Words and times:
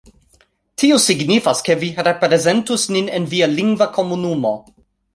Tio 0.83 0.97
signifas, 1.03 1.61
ke 1.69 1.77
vi 1.83 1.91
reprezentus 2.09 2.89
nin 2.99 3.15
en 3.21 3.31
via 3.37 3.55
lingva 3.55 3.93
komunumo 4.01 4.59